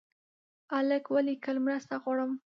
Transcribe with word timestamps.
هلک 0.73 1.03
ولیکل 1.15 1.57
مرسته 1.65 1.93
غواړم. 2.03 2.31